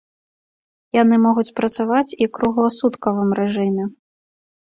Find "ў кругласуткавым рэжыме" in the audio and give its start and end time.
2.13-3.83